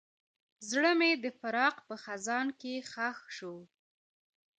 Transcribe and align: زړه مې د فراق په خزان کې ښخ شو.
زړه 0.69 0.91
مې 0.99 1.11
د 1.23 1.25
فراق 1.39 1.75
په 1.87 1.95
خزان 2.03 2.47
کې 2.59 2.73
ښخ 2.91 3.17
شو. 3.37 3.55